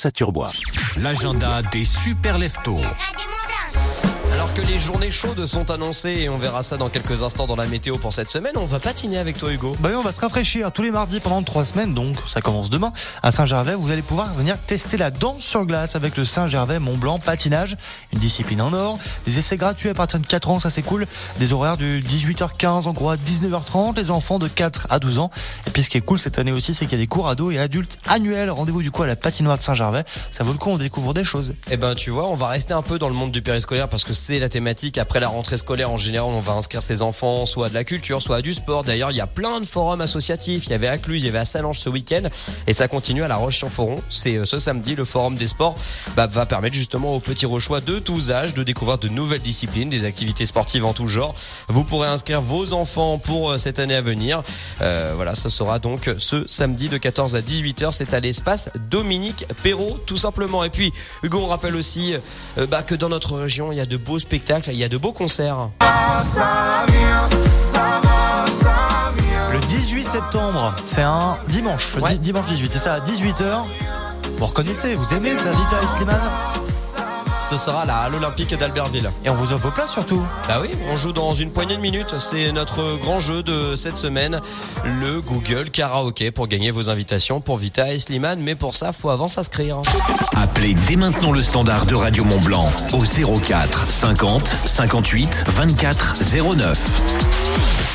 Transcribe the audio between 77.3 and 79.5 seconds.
Ce sera là, à l'Olympique d'Albertville. Et on